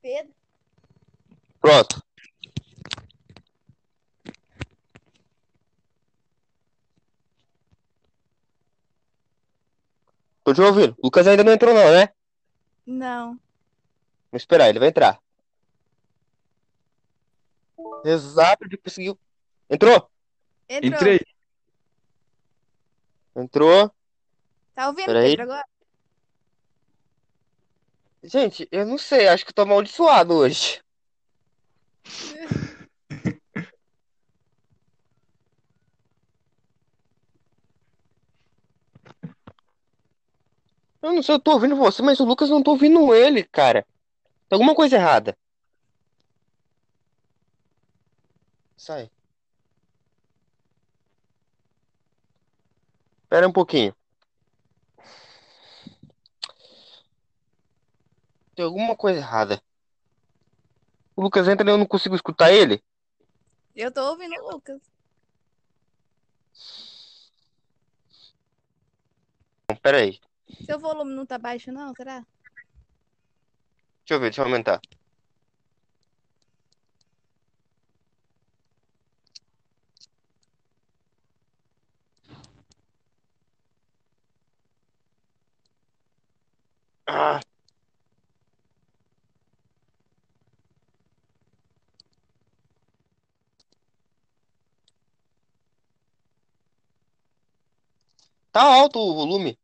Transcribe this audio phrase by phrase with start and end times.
[0.00, 0.32] Pedro.
[1.60, 2.02] Pronto.
[10.44, 10.94] Tô te ouvindo.
[10.98, 12.08] O Lucas ainda não entrou, não, né?
[12.86, 13.38] Não.
[14.30, 15.20] Vamos esperar, ele vai entrar.
[18.04, 19.18] Exato, ele conseguiu.
[19.68, 20.10] Entrou?
[20.68, 20.94] Entrou.
[20.94, 21.20] Entrei.
[23.36, 23.90] Entrou.
[24.74, 25.36] Tá ouvindo, Peraí.
[25.36, 25.66] Pedro, agora?
[28.22, 30.80] Gente, eu não sei, acho que eu tô amaldiçoado hoje.
[41.02, 43.82] Eu não sei, eu tô ouvindo você, mas o Lucas não tô ouvindo ele, cara.
[44.48, 45.36] Tem alguma coisa errada.
[48.76, 49.10] Sai.
[53.22, 53.94] Espera um pouquinho.
[58.58, 59.62] Tem alguma coisa errada.
[61.14, 62.82] O Lucas entra e eu não consigo escutar ele.
[63.76, 64.80] Eu tô ouvindo o Lucas.
[69.70, 70.18] Não, Pera aí.
[70.66, 71.94] Seu volume não tá baixo, não?
[71.94, 72.26] Será?
[74.00, 74.80] Deixa eu ver, deixa eu aumentar.
[87.06, 87.40] Ah.
[98.58, 99.56] Tá alto o volume.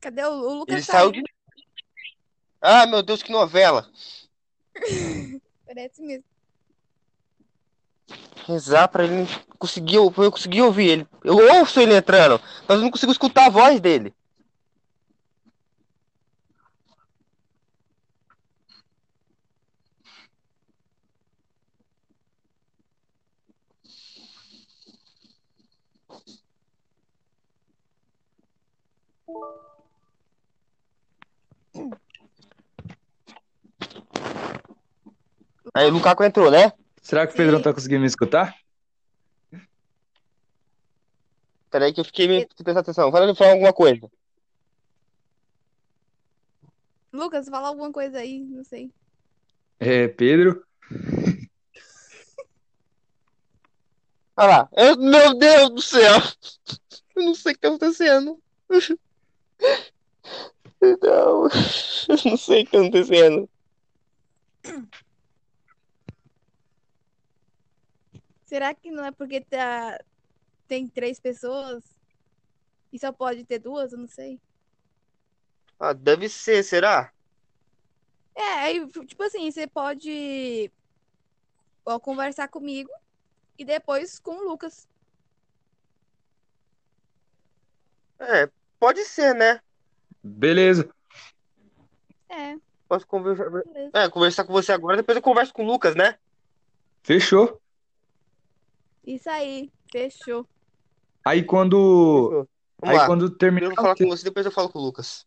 [0.00, 0.76] Cadê o, o Lucas?
[0.76, 1.20] Ele saiu de.
[2.62, 3.90] Ah, meu Deus, que novela.
[5.66, 6.24] Parece mesmo.
[8.46, 9.26] Rezar pra ele
[9.58, 11.08] conseguir, eu consegui ouvir ele.
[11.24, 14.14] Eu ouço ele entrando, mas eu não consigo escutar a voz dele.
[35.76, 36.72] Aí o Lukaku entrou, né?
[37.02, 38.56] Será que o não tá conseguindo me escutar?
[41.70, 43.12] Peraí que eu fiquei meio prestando atenção.
[43.12, 44.10] Fala, fala alguma coisa.
[47.12, 48.90] Lucas, fala alguma coisa aí, não sei.
[49.78, 50.64] É, Pedro.
[54.34, 54.66] Olha lá.
[54.72, 56.22] Eu- meu Deus do céu.
[57.14, 58.40] Eu não sei o que tá acontecendo.
[60.80, 61.48] Não.
[62.08, 63.46] Eu não sei o que tá acontecendo.
[68.46, 70.00] Será que não é porque tá...
[70.68, 71.84] tem três pessoas
[72.92, 73.92] e só pode ter duas?
[73.92, 74.40] Eu não sei.
[75.78, 77.12] Ah, deve ser, será?
[78.34, 80.70] É, aí, tipo assim, você pode
[81.84, 82.90] ó, conversar comigo
[83.58, 84.86] e depois com o Lucas.
[88.20, 89.60] É, pode ser, né?
[90.22, 90.88] Beleza.
[92.28, 92.56] É,
[92.88, 93.90] Posso conversar, beleza.
[93.92, 96.16] é, conversar com você agora, depois eu converso com o Lucas, né?
[97.02, 97.60] Fechou.
[99.06, 100.46] Isso aí, fechou.
[101.24, 102.28] Aí quando.
[102.28, 102.48] Fechou.
[102.82, 103.06] Aí lá.
[103.06, 103.66] quando terminar.
[103.66, 105.26] Eu vou falar com você, depois eu falo com o Lucas.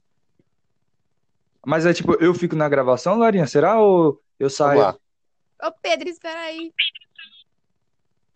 [1.65, 3.47] Mas é tipo, eu fico na gravação, Larinha?
[3.47, 3.79] Será?
[3.79, 4.79] Ou eu Vamos saio?
[4.79, 4.97] lá.
[5.63, 6.73] Ô, Pedro, espera aí.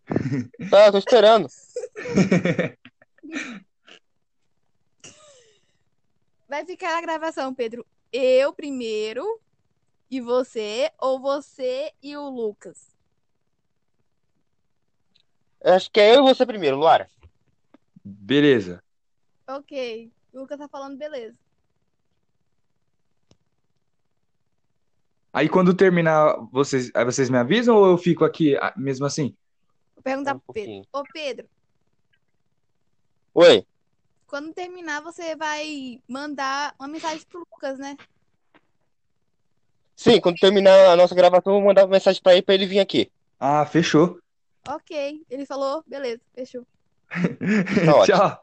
[0.69, 1.47] Tá, tô esperando.
[6.47, 7.85] Vai ficar a gravação, Pedro.
[8.11, 9.39] Eu primeiro
[10.11, 12.92] e você, ou você e o Lucas?
[15.63, 17.09] Acho que é eu e você primeiro, Luara.
[18.03, 18.83] Beleza.
[19.47, 20.11] Ok.
[20.33, 21.37] O Lucas tá falando beleza.
[25.31, 29.35] Aí quando terminar, vocês, aí vocês me avisam ou eu fico aqui ah, mesmo assim?
[29.95, 30.87] Vou perguntar Um pro Pedro.
[30.93, 31.47] Ô, Pedro,
[33.33, 33.65] Oi.
[34.27, 37.97] quando terminar, você vai mandar uma mensagem pro Lucas, né?
[39.95, 42.79] Sim, quando terminar a nossa gravação, eu vou mandar mensagem pra ele pra ele vir
[42.79, 43.11] aqui.
[43.39, 44.19] Ah, fechou.
[44.67, 45.25] Ok.
[45.29, 46.65] Ele falou, beleza, fechou.
[47.09, 48.17] Tá ótimo.
[48.17, 48.41] Tchau.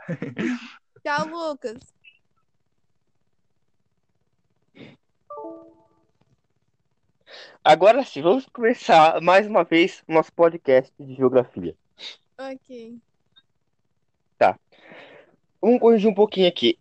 [1.03, 1.79] Tchau, Lucas.
[7.63, 11.77] Agora sim, vamos começar mais uma vez o nosso podcast de geografia.
[12.39, 12.99] Ok.
[15.63, 16.79] Vamos corrigir um pouquinho aqui.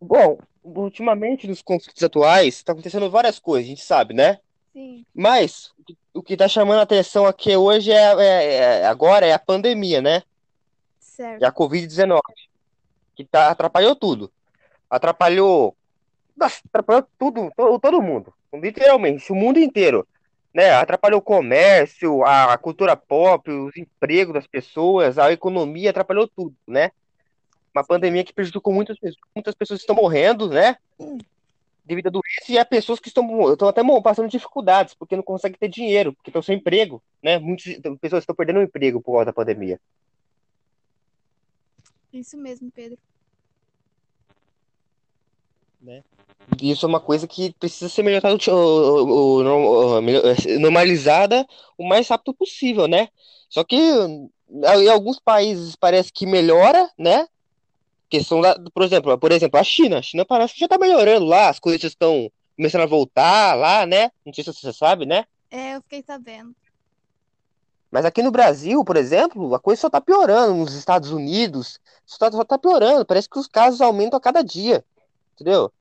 [0.00, 4.38] Bom, ultimamente nos conflitos atuais, está acontecendo várias coisas, a gente sabe, né?
[4.72, 5.04] Sim.
[5.12, 9.26] Mas o que- o que está chamando a atenção aqui hoje é, é- é- agora
[9.26, 10.22] é a pandemia, né?
[11.00, 11.42] Certo.
[11.42, 12.20] É a Covid-19,
[13.16, 14.32] que tá, atrapalhou tudo.
[14.88, 15.76] Atrapalhou
[16.36, 18.32] Nossa, atrapalhou tudo, todo, todo mundo.
[18.52, 20.06] Literalmente, o mundo inteiro.
[20.52, 20.70] Né?
[20.70, 26.92] Atrapalhou o comércio, a cultura pop, os empregos das pessoas, a economia, atrapalhou tudo, né?
[27.74, 30.76] Uma pandemia que prejudicou muitas pessoas, muitas pessoas estão morrendo, né?
[31.84, 35.58] Devido a doença, e há pessoas que estão, estão até passando dificuldades, porque não conseguem
[35.58, 37.38] ter dinheiro, porque estão sem emprego, né?
[37.38, 39.78] Muitas pessoas estão perdendo o emprego por causa da pandemia.
[42.12, 42.96] Isso mesmo, Pedro.
[45.80, 46.02] Né?
[46.62, 48.38] Isso é uma coisa que precisa ser melhorada,
[50.58, 51.46] normalizada
[51.76, 53.08] o mais rápido possível, né?
[53.48, 57.26] Só que em alguns países parece que melhora, né?
[58.18, 59.98] Questão da, por exemplo, por exemplo, a China.
[59.98, 63.84] A China parece que já tá melhorando lá, as coisas estão começando a voltar lá,
[63.84, 64.08] né?
[64.24, 65.24] Não sei se você sabe, né?
[65.50, 66.54] É, eu fiquei sabendo.
[67.90, 70.54] Mas aqui no Brasil, por exemplo, a coisa só tá piorando.
[70.54, 73.04] Nos Estados Unidos, só tá, só tá piorando.
[73.04, 74.84] Parece que os casos aumentam a cada dia.
[75.34, 75.72] Entendeu?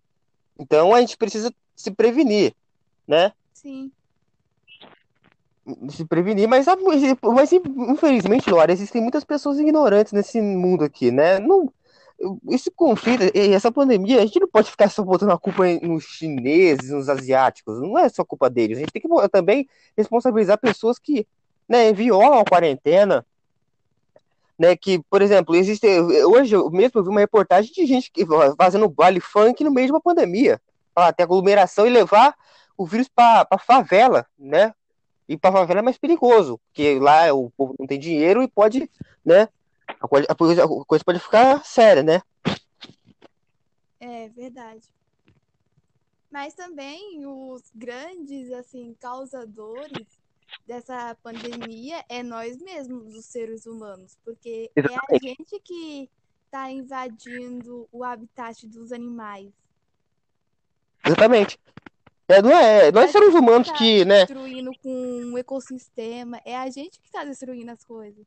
[0.58, 2.56] Então a gente precisa se prevenir,
[3.08, 3.32] né?
[3.54, 3.92] Sim.
[5.90, 6.66] Se prevenir, mas,
[7.22, 11.38] mas infelizmente, Laura, existem muitas pessoas ignorantes nesse mundo aqui, né?
[11.38, 11.72] Não,
[12.50, 16.90] esse conflito, essa pandemia, a gente não pode ficar só botando a culpa nos chineses,
[16.90, 17.80] nos asiáticos.
[17.82, 18.78] Não é só culpa deles.
[18.78, 19.68] A gente tem que também
[19.98, 21.28] responsabilizar pessoas que
[21.68, 23.26] né, violam a quarentena,
[24.58, 25.88] né, que, por exemplo, existe
[26.26, 28.26] hoje mesmo eu vi uma reportagem de gente que
[28.58, 30.62] fazendo baile funk no meio de uma pandemia,
[30.94, 32.36] para ter aglomeração e levar
[32.78, 34.74] o vírus para favela, né?
[35.28, 38.90] E para favela é mais perigoso, porque lá o povo não tem dinheiro e pode,
[39.26, 39.48] né?
[40.04, 42.22] A coisa, a coisa pode ficar séria, né?
[44.02, 44.84] É verdade.
[46.30, 50.06] Mas também os grandes assim causadores
[50.68, 55.06] dessa pandemia é nós mesmos, os seres humanos, porque Exatamente.
[55.10, 56.10] é a gente que
[56.46, 59.54] está invadindo o habitat dos animais.
[61.06, 61.58] Exatamente.
[62.28, 64.26] É, não é, nós seres humanos tá que, né?
[64.26, 68.26] Destruindo com o ecossistema, é a gente que está destruindo as coisas.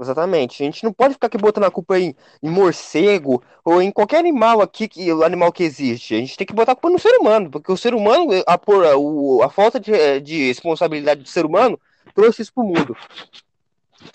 [0.00, 0.62] Exatamente.
[0.62, 4.18] A gente não pode ficar aqui botando a culpa em, em morcego ou em qualquer
[4.18, 6.14] animal aqui, que, animal que existe.
[6.14, 8.54] A gente tem que botar a culpa no ser humano, porque o ser humano, a,
[8.54, 11.78] a, a falta de, de responsabilidade do ser humano
[12.14, 12.96] trouxe isso pro mundo.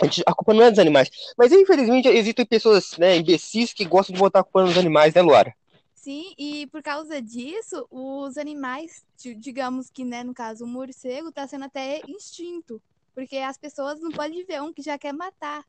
[0.01, 1.09] A, gente, a, culpa não é dos animais.
[1.37, 5.21] Mas infelizmente existem pessoas, né, imbecis que gostam de botar a culpa nos animais, né,
[5.21, 5.53] Luara?
[5.93, 9.05] Sim, e por causa disso, os animais,
[9.37, 12.81] digamos que, né, no caso, o morcego, está sendo até extinto.
[13.13, 15.63] Porque as pessoas não podem ver um que já quer matar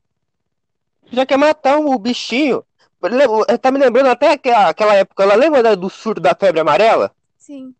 [1.11, 2.63] já quer matar o bichinho.
[3.61, 7.11] Tá me lembrando até aquela época, ela lembra do surto da febre amarela?
[7.37, 7.75] Sim.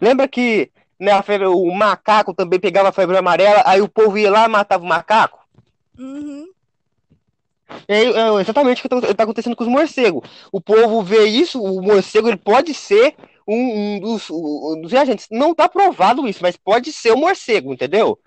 [0.00, 4.30] Lembra que né, febre, o macaco também pegava a febre amarela, aí o povo ia
[4.30, 5.38] lá e matava o macaco?
[5.98, 6.48] Uhum.
[7.88, 10.28] É, é exatamente o que está tá acontecendo com os morcegos.
[10.52, 13.14] O povo vê isso, o morcego ele pode ser
[13.46, 15.26] um, um, dos, um dos reagentes.
[15.30, 18.18] Não está provado isso, mas pode ser o morcego, entendeu?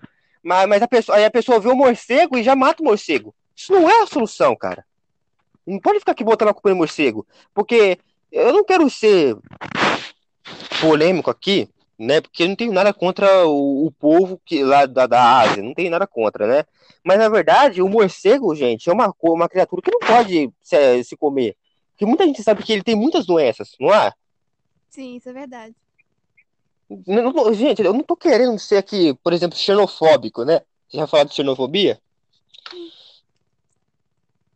[0.42, 3.34] Mas, mas a pessoa, aí a pessoa vê o morcego e já mata o morcego.
[3.60, 4.86] Isso não é a solução, cara.
[5.66, 7.26] Não pode ficar aqui botando a culpa no morcego.
[7.52, 7.98] Porque
[8.32, 9.36] eu não quero ser
[10.80, 11.68] polêmico aqui,
[11.98, 12.22] né?
[12.22, 15.74] Porque eu não tenho nada contra o, o povo que lá da, da Ásia, não
[15.74, 16.64] tenho nada contra, né?
[17.04, 21.14] Mas na verdade, o morcego, gente, é uma, uma criatura que não pode se, se
[21.14, 21.54] comer.
[21.90, 24.10] Porque muita gente sabe que ele tem muitas doenças, não é?
[24.88, 25.74] Sim, isso é verdade.
[27.52, 30.62] Gente, eu não tô querendo ser aqui, por exemplo, xenofóbico, né?
[30.88, 32.00] Você já falou de xenofobia?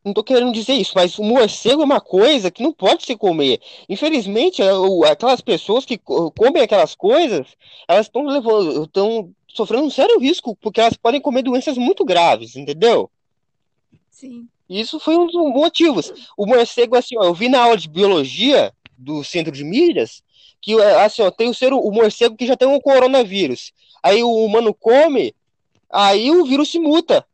[0.05, 3.17] Não tô querendo dizer isso, mas o morcego é uma coisa que não pode se
[3.17, 3.61] comer.
[3.89, 4.71] Infelizmente, é
[5.11, 7.47] aquelas pessoas que comem aquelas coisas,
[7.89, 12.55] elas estão levando, estão sofrendo um sério risco, porque elas podem comer doenças muito graves,
[12.55, 13.11] entendeu?
[14.11, 14.47] Sim.
[14.69, 16.13] Isso foi um dos motivos.
[16.37, 20.23] O morcego, assim, ó, eu vi na aula de biologia do centro de milhas
[20.65, 23.73] que assim, ó, tem o ser o morcego que já tem um coronavírus.
[24.03, 25.35] Aí o humano come,
[25.91, 27.27] aí o vírus se muta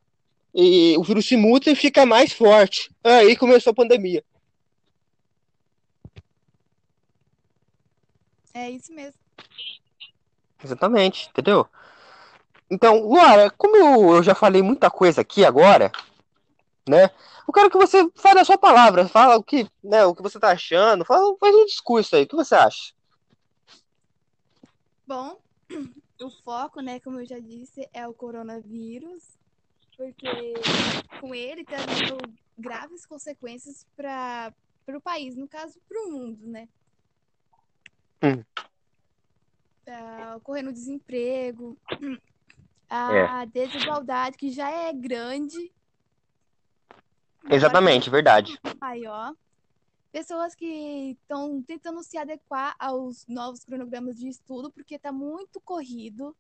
[0.55, 2.91] e o vírus se muta e fica mais forte.
[3.03, 4.25] Aí começou a pandemia.
[8.53, 9.19] É isso mesmo.
[10.63, 11.67] Exatamente, entendeu?
[12.71, 15.91] Então, Luara, como eu, já falei muita coisa aqui agora,
[16.89, 17.11] né?
[17.47, 20.39] Eu quero que você fale a sua palavra, fala o que, né, o que você
[20.39, 22.93] tá achando, fala, faz um discurso aí, o que você acha?
[25.05, 25.37] Bom,
[26.23, 29.40] o foco, né, como eu já disse, é o coronavírus
[30.01, 30.55] porque
[31.21, 32.17] com ele trazendo
[32.57, 34.51] graves consequências para
[34.89, 36.67] o país, no caso, para o mundo, né?
[38.23, 38.43] Hum.
[39.85, 41.77] Tá ocorrendo desemprego,
[42.89, 43.47] a é.
[43.47, 45.71] desigualdade que já é grande.
[47.51, 48.59] Exatamente, verdade.
[48.81, 49.35] Maior.
[50.11, 56.35] pessoas que estão tentando se adequar aos novos cronogramas de estudo, porque está muito corrido,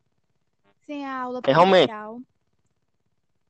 [0.86, 1.92] sem a aula É, realmente.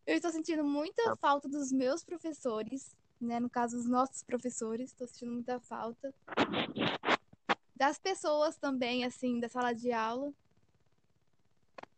[0.07, 3.39] Eu estou sentindo muita falta dos meus professores, né?
[3.39, 6.13] No caso, os nossos professores, estou sentindo muita falta.
[7.77, 10.33] Das pessoas também, assim, da sala de aula.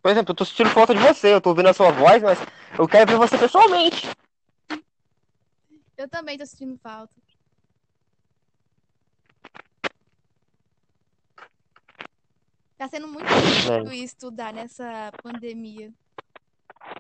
[0.03, 2.39] Por exemplo, eu tô sentindo falta de você, eu tô ouvindo a sua voz, mas
[2.79, 4.09] eu quero ver você pessoalmente.
[5.97, 7.15] Eu também estou sentindo falta.
[12.77, 15.93] Tá sendo muito difícil estudar nessa pandemia.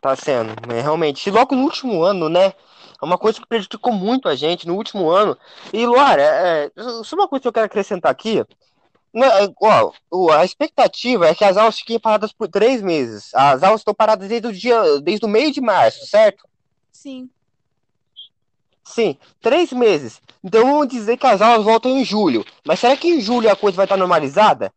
[0.02, 0.80] Tá sendo, né?
[0.80, 1.28] Realmente.
[1.28, 2.46] E logo no último ano, né?
[2.46, 5.38] É uma coisa que prejudicou muito a gente no último ano.
[5.72, 6.70] E, Luara, é, é,
[7.04, 8.44] só uma coisa que eu quero acrescentar aqui.
[9.14, 9.92] Né, é, ó,
[10.32, 13.32] a expectativa é que as aulas fiquem paradas por três meses.
[13.32, 16.48] As aulas estão paradas desde o dia, desde o meio de março, certo?
[16.90, 17.30] Sim.
[18.82, 20.20] Sim, três meses.
[20.42, 22.44] Então vamos dizer que as aulas voltam em julho.
[22.66, 24.74] Mas será que em julho a coisa vai estar normalizada?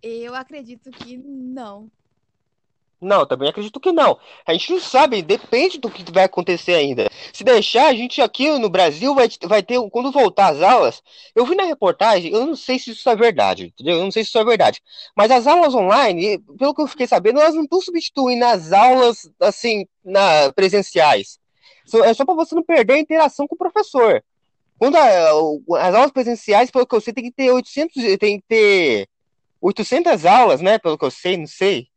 [0.00, 1.90] Eu acredito que não.
[3.00, 4.18] Não, também acredito que não.
[4.46, 7.08] A gente não sabe, depende do que vai acontecer ainda.
[7.32, 11.02] Se deixar, a gente aqui no Brasil vai, vai ter, quando voltar às aulas,
[11.34, 13.96] eu vi na reportagem, eu não sei se isso é verdade, entendeu?
[13.96, 14.82] Eu não sei se isso é verdade.
[15.16, 19.30] Mas as aulas online, pelo que eu fiquei sabendo, elas não estão substituindo as aulas,
[19.40, 21.38] assim, na, presenciais.
[22.04, 24.22] É só para você não perder a interação com o professor.
[24.78, 25.30] Quando a-
[25.88, 29.08] as aulas presenciais, pelo que eu sei, tem que ter 800, tem que ter
[29.60, 30.78] 800 aulas, né?
[30.78, 31.89] Pelo que eu sei, não sei.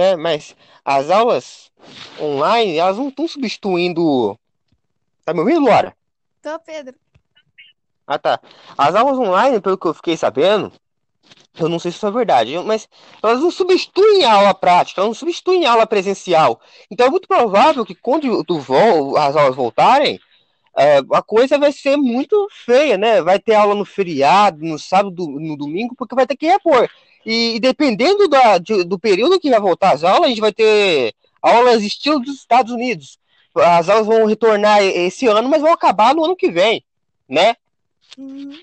[0.00, 0.16] Né?
[0.16, 1.70] Mas as aulas
[2.18, 4.38] online, elas não estão substituindo.
[5.24, 5.94] Tá me ouvindo, Laura?
[6.42, 6.94] Tô, Pedro.
[8.06, 8.40] Ah, tá.
[8.76, 10.72] As aulas online, pelo que eu fiquei sabendo,
[11.58, 12.88] eu não sei se isso é verdade, mas
[13.22, 16.60] elas não substituem a aula prática, elas não substituem a aula presencial.
[16.90, 18.58] Então é muito provável que quando tu
[19.16, 20.18] as aulas voltarem,
[20.76, 23.20] é, a coisa vai ser muito feia, né?
[23.20, 26.88] Vai ter aula no feriado, no sábado, no domingo, porque vai ter que repor.
[27.24, 30.52] E, e dependendo da, de- do período que vai voltar as aulas, a gente vai
[30.52, 33.18] ter aulas estilo dos Estados Unidos.
[33.54, 36.84] As aulas vão retornar esse ano, mas vão acabar no ano que vem,
[37.28, 37.56] né?
[38.16, 38.58] Uhum.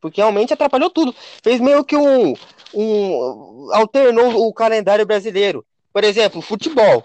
[0.00, 1.14] Porque realmente atrapalhou tudo.
[1.42, 2.34] Fez meio que um,
[2.74, 5.64] um alternou o calendário brasileiro.
[5.92, 7.04] Por exemplo, futebol.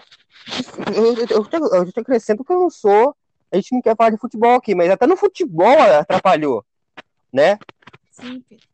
[0.94, 3.14] Eu, eu, eu, eu, eu tô crescendo que eu não sou.
[3.52, 6.64] A gente não quer falar de futebol aqui, mas até no futebol atrapalhou,
[7.32, 7.58] né?
[8.10, 8.69] Sim, Pedro.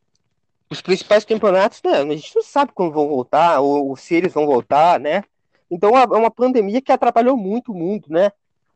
[0.68, 1.99] Os principais campeonatos, né?
[1.99, 5.23] A gente não sabe quando vão voltar, ou, ou se eles vão voltar, né?
[5.70, 8.30] Então é uma pandemia que atrapalhou muito o mundo, né?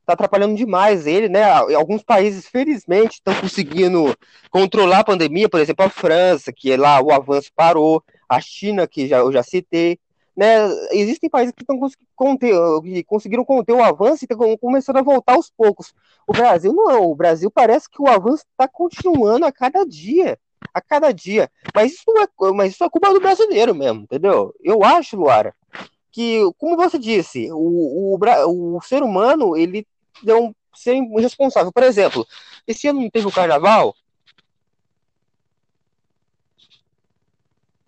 [0.06, 1.44] Tá atrapalhando demais ele, né?
[1.74, 4.16] Alguns países, felizmente, estão conseguindo
[4.50, 9.06] controlar a pandemia, por exemplo, a França, que lá o avanço parou, a China, que
[9.06, 9.98] já, eu já citei,
[10.36, 10.68] né?
[10.92, 11.78] Existem países que, estão
[12.38, 15.92] que conseguiram conter o avanço e estão começando a voltar aos poucos.
[16.26, 20.38] O Brasil não, o Brasil parece que o avanço está continuando a cada dia,
[20.72, 21.50] a cada dia.
[21.74, 24.54] Mas isso, não é, mas isso é culpa do brasileiro mesmo, entendeu?
[24.62, 25.54] Eu acho, Luara,
[26.12, 29.86] que, como você disse, o, o, o ser humano, ele
[30.26, 31.72] é um ser irresponsável.
[31.72, 32.26] Por exemplo,
[32.66, 33.94] esse ano não teve o carnaval?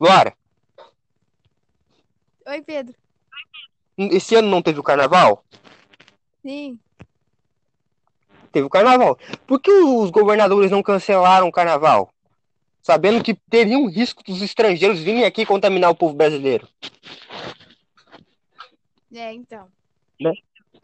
[0.00, 0.34] Luara?
[2.46, 2.94] Oi, Pedro.
[3.96, 5.44] Esse ano não teve o carnaval?
[6.42, 6.78] Sim.
[8.50, 9.18] Teve o carnaval.
[9.46, 12.12] Por que os governadores não cancelaram o carnaval?
[12.82, 16.68] Sabendo que teria um risco dos estrangeiros virem aqui contaminar o povo brasileiro.
[19.14, 19.68] É, então.
[20.20, 20.32] Né?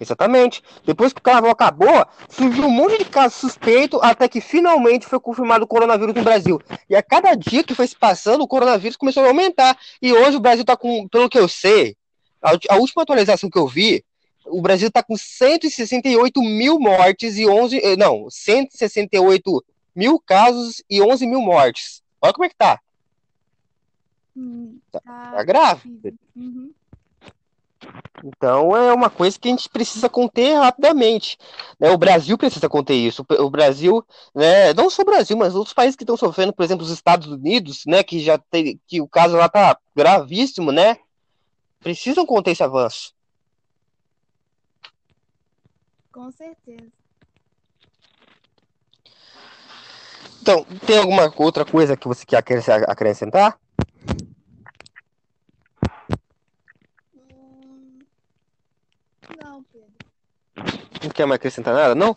[0.00, 0.62] Exatamente.
[0.84, 5.18] Depois que o carnaval acabou, surgiu um monte de casos suspeitos até que finalmente foi
[5.18, 6.60] confirmado o coronavírus no Brasil.
[6.88, 9.76] E a cada dia que foi se passando, o coronavírus começou a aumentar.
[10.00, 11.96] E hoje o Brasil está com, pelo que eu sei,
[12.40, 14.04] a, a, última atualização que eu vi,
[14.46, 17.96] o Brasil está com 168 mil mortes e 11.
[17.96, 19.64] Não, 168
[19.98, 22.04] mil casos e 11 mil mortes.
[22.22, 22.80] Olha como é que tá.
[24.36, 26.16] Hum, tá, tá grave.
[26.36, 26.72] Uhum.
[28.24, 31.36] Então é uma coisa que a gente precisa conter rapidamente.
[31.80, 31.90] Né?
[31.90, 33.26] O Brasil precisa conter isso.
[33.40, 34.72] O Brasil, né?
[34.72, 37.82] não só o Brasil, mas outros países que estão sofrendo, por exemplo, os Estados Unidos,
[37.84, 38.04] né?
[38.04, 40.96] que já tem, que o caso lá tá gravíssimo, né?
[41.80, 43.12] Precisam conter esse avanço.
[46.12, 46.98] Com certeza.
[50.48, 53.58] Então, tem alguma outra coisa que você quer acrescentar?
[59.44, 59.88] Não, Pedro.
[61.02, 62.16] Não quer mais acrescentar nada, não?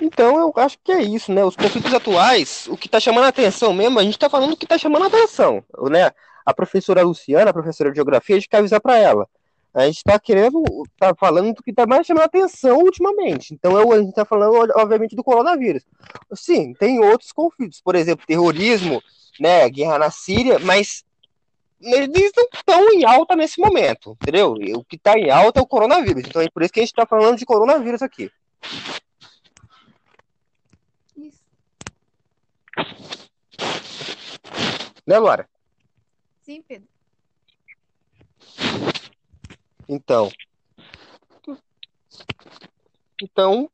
[0.00, 1.44] Então eu acho que é isso, né?
[1.44, 4.56] Os conflitos atuais, o que tá chamando a atenção mesmo, a gente tá falando o
[4.56, 6.10] que tá chamando a atenção, né?
[6.44, 9.28] A professora Luciana, a professora de geografia, a gente quer avisar para ela.
[9.74, 10.62] A gente tá querendo,
[10.96, 13.52] tá falando do que tá mais chamando atenção ultimamente.
[13.52, 15.84] Então a gente tá falando, obviamente, do coronavírus.
[16.32, 19.02] Sim, tem outros conflitos, por exemplo, terrorismo,
[19.40, 21.04] né, guerra na Síria, mas
[21.80, 24.54] eles não estão em alta nesse momento, entendeu?
[24.76, 26.22] O que está em alta é o coronavírus.
[26.24, 28.30] Então é por isso que a gente está falando de coronavírus aqui.
[31.16, 31.42] Isso.
[35.04, 35.48] Né, Laura?
[36.42, 36.88] Sim, Pedro.
[39.88, 40.30] Então.
[43.22, 43.70] Então,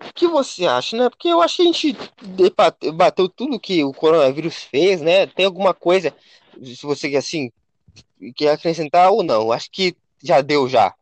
[0.00, 1.08] o que você acha, né?
[1.08, 1.96] Porque eu acho que a gente
[2.80, 5.26] debateu tudo que o coronavírus fez, né?
[5.26, 6.14] Tem alguma coisa,
[6.62, 7.50] se você assim,
[8.36, 9.50] quer acrescentar ou não?
[9.50, 10.94] Acho que já deu já.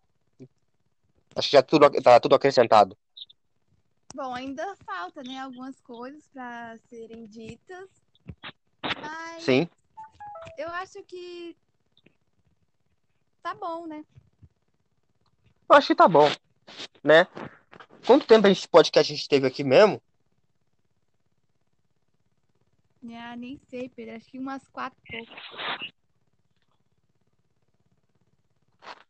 [1.35, 2.97] Acho que já tudo, tá tudo acrescentado.
[4.15, 7.89] Bom, ainda falta, né, algumas coisas para serem ditas.
[9.01, 9.69] Mas Sim.
[10.59, 11.57] eu acho que
[13.43, 14.05] tá bom, né?
[15.69, 16.31] Eu acho que tá bom,
[17.03, 17.27] né?
[18.07, 20.03] Quanto tempo a gente podcast a gente teve aqui mesmo?
[23.33, 24.15] Ah, nem sei, Pedro.
[24.15, 25.33] Acho que umas quatro pouco.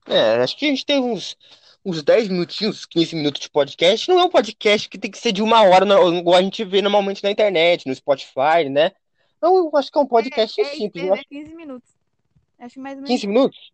[0.06, 1.37] É, acho que a gente teve uns,
[1.85, 4.09] uns 10 minutinhos, 15 minutos de podcast.
[4.09, 6.64] Não é um podcast que tem que ser de uma hora, não, igual a gente
[6.64, 8.92] vê normalmente na internet, no Spotify, né?
[9.38, 11.04] Então, eu acho que é um podcast É, é simples.
[11.04, 11.90] Eu é 15 minutos.
[12.61, 13.11] Acho mais ou menos.
[13.11, 13.73] 15 minutos?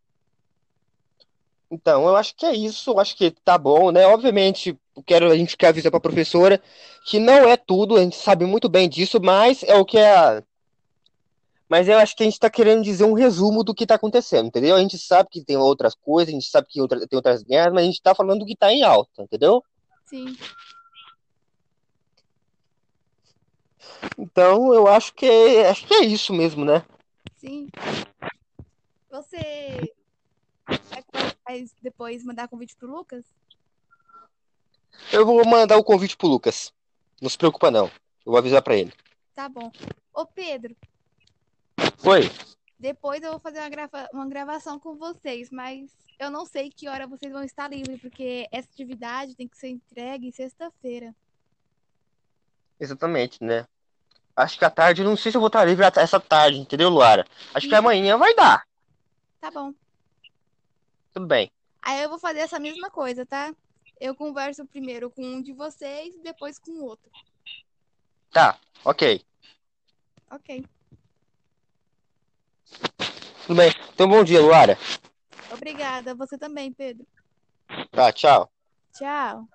[1.70, 4.06] Então, eu acho que é isso, eu acho que tá bom, né?
[4.06, 6.62] Obviamente, quero, a gente quer avisar pra professora
[7.04, 10.16] que não é tudo, a gente sabe muito bem disso, mas é o que é.
[10.16, 10.42] a-
[11.68, 14.46] Mas eu acho que a gente tá querendo dizer um resumo do que tá acontecendo,
[14.46, 14.74] entendeu?
[14.74, 17.74] A gente sabe que tem outras coisas, a gente sabe que outra- tem outras guerras,
[17.74, 19.62] mas a gente tá falando do que tá em alta, entendeu?
[20.06, 20.34] Sim.
[24.18, 26.82] Então, eu acho que é, acho que é isso mesmo, né?
[27.36, 27.68] Sim.
[29.10, 29.92] Você
[31.48, 33.24] vai depois mandar convite pro Lucas?
[35.10, 36.72] Eu vou mandar o convite pro Lucas.
[37.22, 37.86] Não se preocupa, não.
[37.86, 38.92] Eu vou avisar pra ele.
[39.34, 39.72] Tá bom.
[40.12, 40.76] Ô, Pedro,
[42.04, 42.30] Oi.
[42.78, 46.88] depois eu vou fazer uma, grava- uma gravação com vocês, mas eu não sei que
[46.88, 51.14] hora vocês vão estar livres, porque essa atividade tem que ser entregue sexta-feira.
[52.78, 53.66] Exatamente, né?
[54.36, 57.26] Acho que à tarde, não sei se eu vou estar livre essa tarde, entendeu, Luara?
[57.54, 58.64] Acho que amanhã vai dar.
[59.40, 59.72] Tá bom.
[61.18, 61.50] Tudo bem.
[61.82, 63.52] Aí eu vou fazer essa mesma coisa, tá?
[64.00, 67.10] Eu converso primeiro com um de vocês, depois com o outro.
[68.30, 69.20] Tá, ok.
[70.30, 70.64] Ok.
[73.48, 73.72] Tudo bem.
[73.92, 74.78] Então, bom dia, Luara.
[75.50, 76.14] Obrigada.
[76.14, 77.04] Você também, Pedro.
[77.90, 78.48] Tá, tchau.
[78.92, 79.48] Tchau.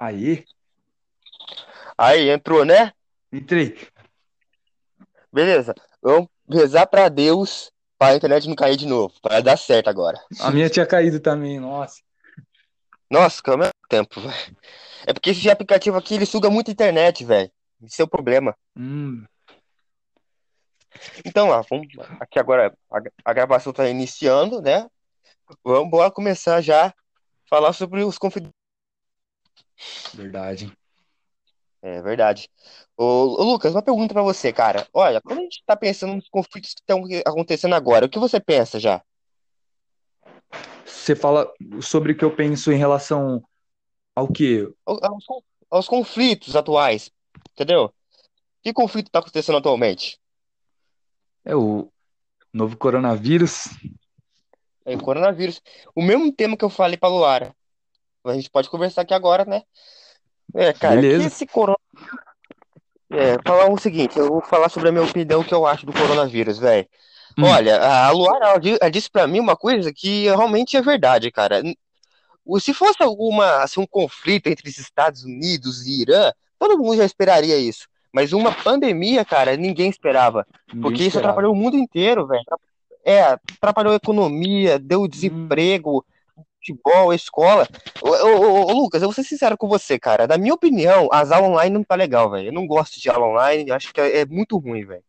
[0.00, 0.46] Aí,
[1.98, 2.92] Aí, entrou, né?
[3.30, 3.76] entrei.
[5.30, 5.74] Beleza.
[6.00, 9.12] Vamos rezar pra Deus pra internet não cair de novo.
[9.20, 10.18] Pra dar certo agora.
[10.40, 12.00] A minha tinha caído também, nossa.
[13.10, 14.56] Nossa, calma aí tempo, velho.
[15.06, 17.50] É porque esse aplicativo aqui, ele suga muito internet, velho.
[17.82, 18.56] Esse é o problema.
[18.74, 19.24] Hum,
[21.26, 21.88] Então lá, vamos.
[22.18, 24.88] Aqui agora a, a gravação tá iniciando, né?
[25.62, 26.94] Vamos bora começar já a
[27.48, 28.50] falar sobre os conflitos.
[30.14, 30.72] Verdade.
[31.82, 32.48] É verdade.
[32.96, 34.86] Ô, ô, Lucas, uma pergunta pra você, cara.
[34.92, 38.38] Olha, quando a gente tá pensando nos conflitos que estão acontecendo agora, o que você
[38.38, 39.02] pensa já?
[40.84, 43.42] Você fala sobre o que eu penso em relação
[44.14, 44.68] ao quê?
[44.84, 47.10] Aos, aos- aos conflitos atuais,
[47.52, 47.92] entendeu?
[48.62, 50.18] Que conflito tá acontecendo atualmente?
[51.44, 51.90] É o
[52.52, 53.68] novo coronavírus.
[54.84, 55.62] É o coronavírus.
[55.94, 57.54] O mesmo tema que eu falei pra Luara.
[58.24, 59.62] A gente pode conversar aqui agora, né?
[60.54, 61.26] É, cara, Beleza.
[61.26, 61.78] esse corona.
[63.10, 65.92] É, falar o seguinte, eu vou falar sobre a minha opinião que eu acho do
[65.92, 66.86] coronavírus, velho.
[67.36, 67.44] Hum.
[67.44, 71.30] Olha, a Luara, ela di- ela disse pra mim uma coisa que realmente é verdade,
[71.30, 71.62] cara.
[72.60, 77.04] Se fosse alguma, assim, um conflito entre os Estados Unidos e Irã, todo mundo já
[77.04, 77.88] esperaria isso.
[78.12, 80.46] Mas uma pandemia, cara, ninguém esperava.
[80.68, 81.32] Ninguém Porque isso esperava.
[81.32, 82.42] atrapalhou o mundo inteiro, velho.
[83.04, 86.04] É, atrapalhou a economia, deu desemprego,
[86.60, 87.66] futebol, escola.
[88.02, 90.26] Ô, ô, ô, Lucas, eu vou ser sincero com você, cara.
[90.26, 92.48] Na minha opinião, as aulas online não tá legal, velho.
[92.48, 95.02] Eu não gosto de aula online, acho que é, é muito ruim, velho.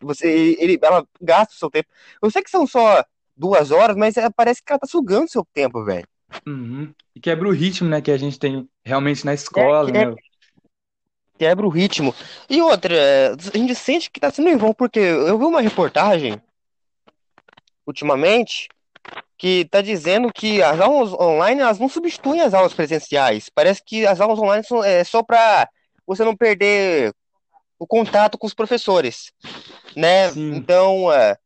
[0.00, 1.88] Você, ele, ela gasta o seu tempo.
[2.22, 3.04] Eu sei que são só
[3.36, 6.06] duas horas, mas é, parece que ela tá sugando o seu tempo, velho.
[6.46, 6.92] Uhum.
[7.14, 10.14] E quebra o ritmo, né, que a gente tem realmente na escola, É, né?
[11.38, 12.14] Quebra o ritmo.
[12.50, 15.60] E outra, é, a gente sente que tá sendo em vão, porque eu vi uma
[15.60, 16.40] reportagem
[17.86, 18.68] ultimamente
[19.38, 23.48] que tá dizendo que as aulas online elas não substituem as aulas presenciais.
[23.48, 25.68] Parece que as aulas online são é, só para
[26.04, 27.14] você não perder
[27.78, 29.32] o contato com os professores,
[29.94, 30.28] né?
[30.30, 30.56] Sim.
[30.56, 31.38] Então, é,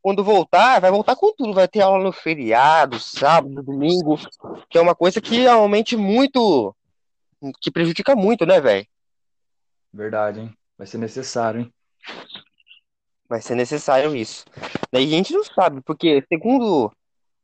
[0.00, 1.52] quando voltar, vai voltar com tudo.
[1.52, 4.16] Vai ter aula no feriado, sábado, domingo,
[4.70, 6.72] que é uma coisa que realmente muito,
[7.60, 8.86] que prejudica muito, né, velho?
[9.92, 10.56] Verdade, hein?
[10.78, 11.74] Vai ser necessário, hein?
[13.28, 14.44] Vai ser necessário isso.
[14.92, 16.92] Daí a gente não sabe, porque segundo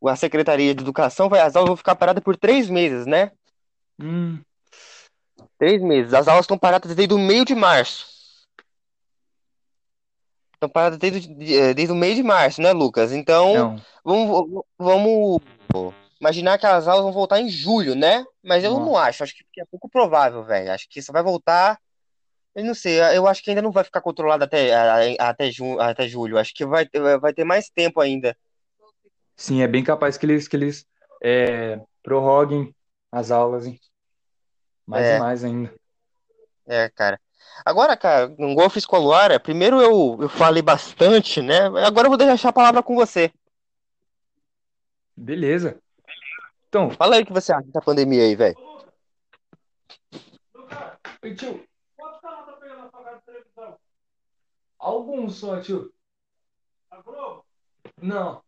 [0.05, 3.33] a Secretaria de Educação, vai, as aulas vão ficar paradas por três meses, né?
[4.01, 4.39] Hum,
[5.59, 6.15] Três meses.
[6.15, 8.07] As aulas estão paradas desde o meio de março.
[10.55, 13.13] Estão paradas desde, eh, desde o meio de março, né, Lucas?
[13.13, 13.83] Então, não.
[14.05, 15.43] vamos, vamos
[16.21, 18.25] imaginar que as aulas vão voltar em julho, né?
[18.43, 19.01] Mas eu não Nossa.
[19.09, 19.23] acho.
[19.25, 20.73] Acho que é pouco provável, velho.
[20.73, 21.79] Acho que só vai voltar.
[22.55, 23.01] Eu não sei.
[23.15, 26.39] Eu acho que ainda não vai ficar controlado até, até, até julho.
[26.39, 26.89] Acho que vai,
[27.21, 28.37] vai ter mais tempo ainda.
[29.39, 30.85] Sim, é bem capaz que eles, que eles
[31.23, 32.75] é, prorroguem
[33.11, 33.81] as aulas, hein?
[34.85, 35.17] Mais É.
[35.17, 35.73] e mais ainda.
[36.67, 37.21] É, cara.
[37.65, 41.67] Agora, cara, no Golf Escolar, primeiro eu, eu falei bastante, né?
[41.87, 43.33] Agora eu vou deixar a palavra com você.
[45.17, 45.81] Beleza.
[46.69, 48.57] Então, Fala aí o que você acha dessa pandemia aí, velho.
[51.37, 51.65] Tio.
[51.97, 53.79] Quantos canais tá pegando na sua casa de televisão?
[54.79, 55.93] Alguns só, tio.
[56.91, 57.45] A Globo?
[58.03, 58.43] Não.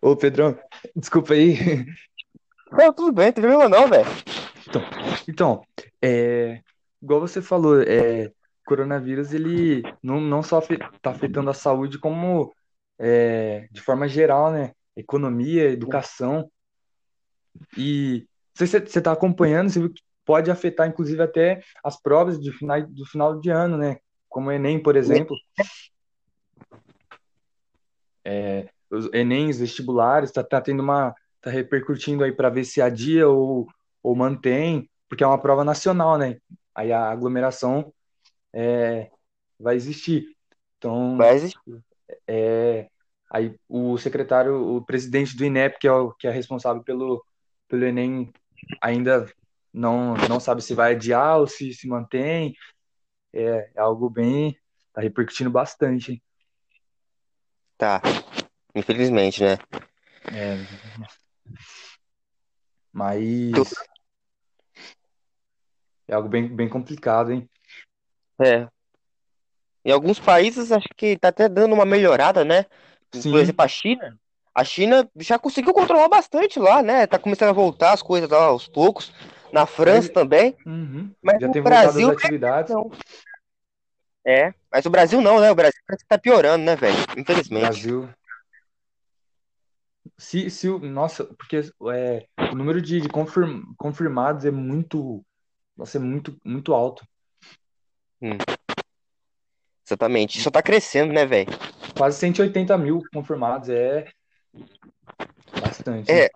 [0.00, 0.58] Ô, Pedrão,
[0.94, 1.56] desculpa aí.
[2.70, 4.06] Não, tudo bem, não tem problema não, velho.
[5.28, 5.64] Então,
[6.02, 6.60] é,
[7.00, 8.30] igual você falou, é,
[8.66, 12.52] coronavírus ele não, não só está afetando a saúde, como
[12.98, 14.72] é, de forma geral, né?
[14.96, 16.50] Economia, educação.
[17.76, 22.00] E não sei se você está acompanhando, você viu que pode afetar, inclusive, até as
[22.00, 23.98] provas de final, do final de ano, né?
[24.28, 25.36] Como o Enem, por exemplo.
[28.24, 31.14] É, os Enems, vestibulares, tá, tá tendo uma.
[31.40, 33.66] tá repercutindo aí para ver se adia ou,
[34.02, 36.38] ou mantém, porque é uma prova nacional, né?
[36.74, 37.92] Aí a aglomeração
[38.52, 39.10] é,
[39.58, 40.26] vai existir.
[40.78, 41.60] Então, Vai existir.
[42.26, 42.88] é,
[43.30, 47.24] aí o secretário, o presidente do INEP, que é, o, que é responsável pelo,
[47.68, 48.32] pelo Enem,
[48.82, 49.26] ainda
[49.74, 52.54] não, não sabe se vai adiar ou se se mantém.
[53.32, 54.56] É, é algo bem.
[54.92, 56.22] tá repercutindo bastante, hein?
[57.76, 58.00] Tá.
[58.72, 59.58] Infelizmente, né?
[60.32, 60.56] É,
[62.92, 63.74] mas
[66.06, 67.48] é algo bem, bem complicado, hein?
[68.40, 68.68] É.
[69.84, 72.64] Em alguns países acho que tá até dando uma melhorada, né?
[73.10, 73.36] Por Sim.
[73.36, 74.18] exemplo, a China.
[74.54, 77.06] A China já conseguiu controlar bastante lá, né?
[77.08, 79.12] Tá começando a voltar as coisas lá aos poucos.
[79.54, 80.56] Na França Mas- também.
[80.66, 81.14] Uhum.
[81.22, 82.74] Mas Já tem Brasil, às atividades.
[82.74, 82.90] não.
[84.26, 84.52] É.
[84.72, 85.50] Mas o Brasil não, né?
[85.50, 86.96] O Brasil parece que tá piorando, né, velho?
[87.16, 87.60] Infelizmente.
[87.62, 88.08] Brasil.
[90.18, 91.60] Se, se nossa, porque
[91.92, 95.24] é, o número de, de confirm- confirmados é muito,
[95.76, 97.06] nossa, é muito, muito alto.
[99.86, 100.40] Exatamente.
[100.40, 101.50] Só tá crescendo, né, velho?
[101.96, 104.10] Quase 180 mil confirmados, é
[105.60, 106.10] bastante.
[106.10, 106.28] É.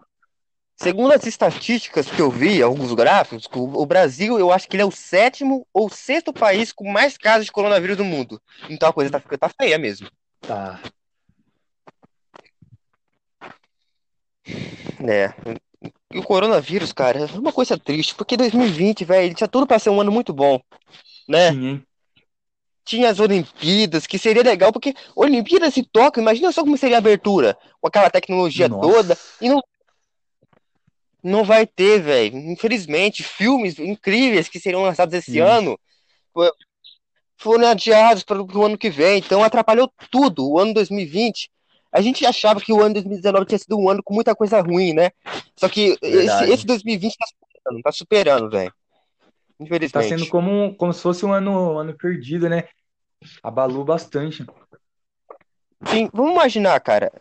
[0.80, 4.86] Segundo as estatísticas que eu vi, alguns gráficos, o Brasil, eu acho que ele é
[4.86, 8.40] o sétimo ou sexto país com mais casos de coronavírus do mundo.
[8.70, 10.08] Então a coisa tá, tá feia mesmo.
[10.40, 10.80] Tá.
[15.00, 15.34] né?
[16.12, 19.78] E o coronavírus, cara, é uma coisa triste, porque 2020, velho, ele tinha tudo pra
[19.78, 20.60] ser um ano muito bom,
[21.28, 21.52] né?
[21.52, 21.82] Sim?
[22.84, 26.98] Tinha as Olimpíadas, que seria legal, porque Olimpíadas e Tóquio, imagina só como seria a
[26.98, 28.80] abertura, com aquela tecnologia Nossa.
[28.80, 29.62] toda, e não,
[31.22, 35.78] não vai ter, velho, infelizmente, filmes incríveis que seriam lançados esse ano,
[37.36, 40.48] foram adiados para o ano que vem, então atrapalhou tudo.
[40.48, 41.50] O ano 2020,
[41.92, 44.92] a gente achava que o ano 2019 tinha sido um ano com muita coisa ruim,
[44.92, 45.10] né?
[45.56, 48.72] Só que esse, esse 2020 tá superando, tá superando, velho.
[49.60, 49.92] Infelizmente.
[49.92, 52.68] Tá sendo como, como se fosse um ano, um ano perdido, né?
[53.42, 54.44] Abalou bastante.
[55.86, 57.12] Sim, vamos imaginar, cara.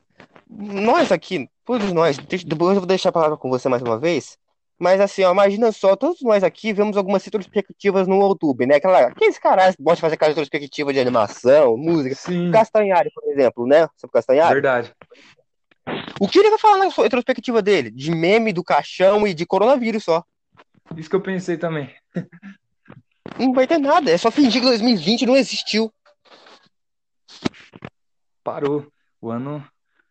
[0.50, 4.38] Nós aqui, todos nós, depois eu vou deixar a palavra com você mais uma vez.
[4.80, 8.76] Mas assim, ó, imagina só, todos nós aqui vemos algumas retrospectivas no YouTube, né?
[8.76, 12.16] Aquela, aqueles caras que gostam de fazer aquela retrospectiva de animação, música.
[12.16, 12.52] Sim.
[12.52, 13.88] Castanhari, por exemplo, né?
[13.98, 14.54] Sobre Castanhari.
[14.54, 14.94] Verdade.
[16.22, 17.92] O que ele vai falar na retrospectiva dele?
[17.92, 20.24] De meme do caixão e de coronavírus só.
[20.96, 21.94] Isso que eu pensei também.
[23.38, 25.92] Não vai ter nada, é só fingir que 2020 não existiu.
[28.42, 28.88] Parou.
[29.20, 29.68] O ano.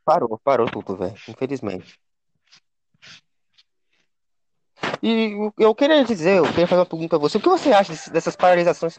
[0.06, 1.16] Parou, parou tudo, velho.
[1.28, 1.98] Infelizmente.
[5.02, 7.38] E eu queria dizer, eu queria fazer uma pergunta pra você.
[7.38, 8.96] O que você acha dessas paralisações?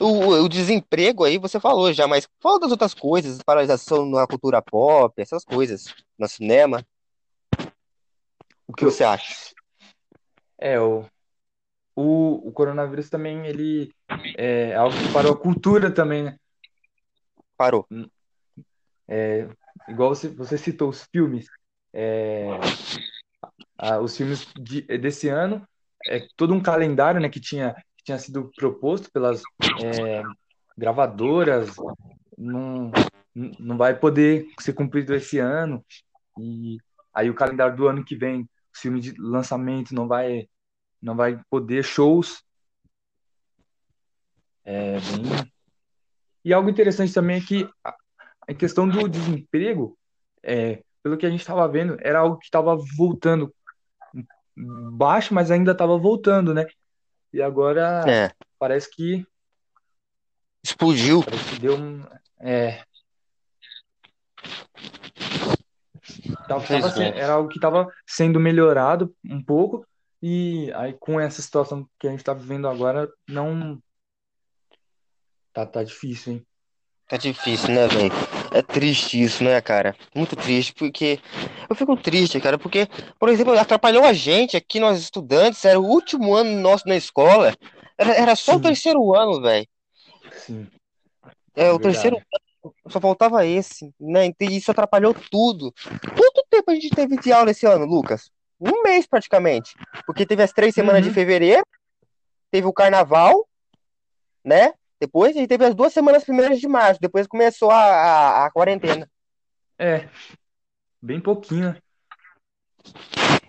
[0.00, 4.60] O, o desemprego aí, você falou já, mas fala das outras coisas, paralisação na cultura
[4.60, 6.84] pop, essas coisas, no cinema.
[8.66, 9.54] O que você acha?
[10.58, 11.04] É, o,
[11.94, 13.92] o, o coronavírus também, ele
[14.36, 16.36] é algo que parou a cultura também, né?
[17.56, 17.86] Parou.
[19.06, 19.48] É,
[19.88, 21.46] igual você, você citou os filmes.
[21.92, 22.48] É,
[23.76, 25.66] ah, os filmes de, desse ano,
[26.06, 29.42] é todo um calendário né, que tinha, que tinha sido proposto pelas
[29.84, 30.22] é,
[30.76, 31.74] gravadoras,
[32.36, 32.90] não,
[33.34, 35.84] não vai poder ser cumprido esse ano.
[36.38, 36.78] E
[37.12, 40.48] aí o calendário do ano que vem, filme de lançamento não vai,
[41.00, 42.42] não vai poder shows.
[44.64, 45.52] É bem...
[46.44, 47.94] E algo interessante também é que a,
[48.48, 49.96] a questão do desemprego,
[50.42, 53.54] é, pelo que a gente estava vendo, era algo que estava voltando
[54.92, 56.66] baixo, mas ainda estava voltando, né?
[57.32, 59.24] E agora É, parece que
[60.64, 61.22] explodiu.
[61.22, 62.02] parece que deu um,
[62.40, 62.82] é,
[66.48, 69.86] tava, tava era algo que estava sendo melhorado um pouco
[70.22, 73.80] e aí com essa situação que a gente está vivendo agora não
[75.52, 76.46] tá tá difícil, hein?
[77.06, 78.37] Tá difícil, né, velho?
[78.52, 79.94] É triste isso, né, cara?
[80.14, 81.20] Muito triste, porque
[81.68, 82.86] eu fico triste, cara, porque,
[83.18, 87.54] por exemplo, atrapalhou a gente aqui, nós estudantes, era o último ano nosso na escola,
[87.98, 89.66] era, era só o Sim, terceiro ano, velho.
[90.32, 90.68] sim,
[91.56, 94.26] É, é o terceiro ano, só faltava esse, né?
[94.40, 95.72] E isso atrapalhou tudo.
[96.16, 98.30] Quanto tempo a gente teve de aula esse ano, Lucas?
[98.60, 99.74] Um mês praticamente,
[100.06, 101.64] porque teve as três semanas de Uhum, fevereiro,
[102.50, 103.46] teve o carnaval,
[104.44, 104.72] né?
[105.00, 108.50] Depois a gente teve as duas semanas primeiras de março, depois começou a, a, a
[108.50, 109.08] quarentena.
[109.78, 110.08] é,
[111.00, 111.76] bem pouquinho, né?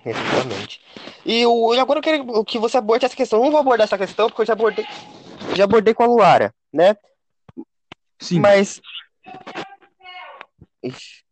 [0.06, 0.82] Exatamente.
[1.26, 3.40] E, o, agora eu quero que você aborde essa questão.
[3.40, 4.86] Eu não vou abordar essa questão porque eu já abordei,
[5.56, 6.96] já abordei com a Luara, né?
[8.20, 8.82] Sim, Mas,
[10.84, 11.24] Ixi.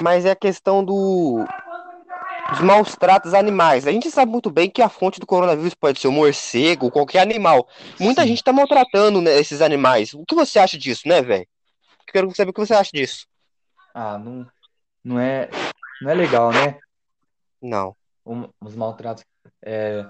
[0.00, 1.44] mas é a questão do,
[2.54, 3.86] dos maus tratos animais.
[3.86, 7.20] A gente sabe muito bem que a fonte do coronavírus pode ser o morcego, qualquer
[7.20, 7.68] animal.
[7.98, 8.28] Muita sim.
[8.28, 10.14] gente tá maltratando, né, esses animais.
[10.14, 11.46] O que você acha disso, né, velho?
[12.06, 13.26] Quero saber o que você acha disso.
[13.94, 14.46] Ah, não,
[15.02, 15.48] não é,
[16.00, 16.78] não é legal, né?
[17.60, 19.24] Não, Um- Os maltratos
[19.62, 20.06] é,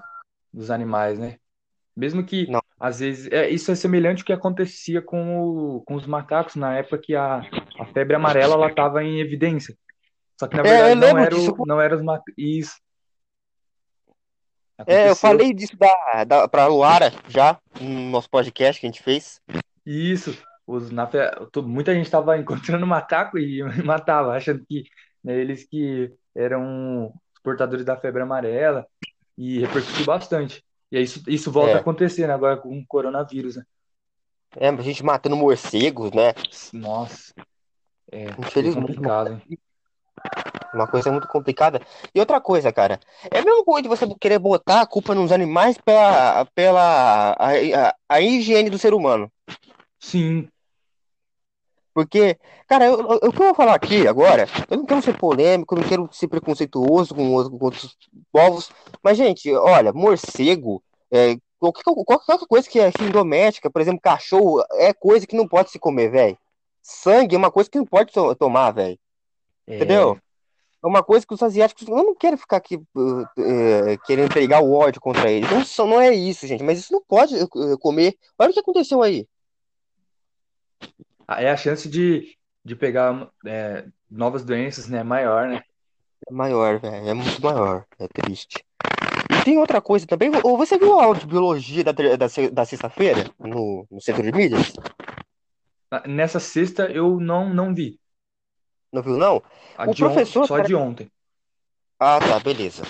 [0.53, 1.37] dos animais, né?
[1.95, 2.61] Mesmo que, não.
[2.79, 6.75] às vezes, é, isso é semelhante ao que acontecia com, o- com os macacos na
[6.77, 7.41] época que a,
[7.79, 9.75] a febre amarela ela estava em evidência.
[10.39, 12.33] Só que, na É, verdade, não lembro era, o, não era os macacos.
[12.37, 12.75] Isso,
[14.87, 19.01] É, eu falei disso da, da, pra Luara já no nosso podcast que a gente
[19.01, 19.41] fez.
[19.85, 20.31] Isso,
[20.65, 21.09] os, na,
[21.63, 24.83] muita gente estava encontrando macaco e matava, achando que
[25.23, 28.87] né, eles que eram os portadores da febre amarela
[29.37, 30.63] e repercutiu bastante.
[30.91, 33.63] E isso, isso volta a É, acontecer, né, agora com o coronavírus, né?
[34.57, 36.33] é, a gente matando morcegos, né?
[36.71, 37.33] Nossa,
[38.11, 39.41] é Infelizmente, uma, complicado, hein?
[40.75, 41.81] Uma coisa muito complicada.
[42.13, 42.99] E outra coisa, cara,
[43.31, 47.49] é a mesma coisa de você querer botar a culpa nos animais pela, pela a,
[47.89, 49.31] a, a higiene do ser humano.
[49.99, 50.47] Sim,
[51.93, 55.17] Porque, cara, eu, eu- o que eu vou falar aqui agora, eu não quero ser
[55.17, 57.97] polêmico, eu não quero ser preconceituoso com, outro- com outros
[58.31, 58.69] povos,
[59.01, 64.61] mas, gente, olha, morcego, é, qualquer, qualquer coisa que é assim, doméstica, por exemplo, cachorro,
[64.73, 66.37] é coisa que não pode se comer, velho.
[66.81, 68.99] Sangue é uma coisa que não pode to- tomar, velho.
[69.65, 70.17] Entendeu?
[70.85, 71.87] É, É uma coisa que os asiáticos.
[71.87, 75.49] Eu não quero ficar aqui uh, uh, querendo pregar o ódio contra eles.
[75.49, 78.15] Não, são- não é isso, gente, mas isso não pode uh, comer.
[78.37, 79.27] Olha o que aconteceu aí.
[81.29, 85.61] é a chance de, de pegar é, novas doenças, né, maior, né?
[86.27, 87.07] É maior, velho.
[87.07, 87.85] É muito maior.
[87.99, 88.63] É triste.
[89.43, 90.31] tem outra coisa também.
[90.43, 94.31] Ou você viu a aula de biologia da, da, da sexta-feira no, no centro de
[94.31, 94.73] mídias?
[95.91, 97.99] Ah, Nessa sexta eu não, não vi.
[98.95, 99.43] Não viu, não?
[99.77, 101.11] A O professor, Só cara- de ontem.
[101.99, 102.83] Ah, tá, beleza.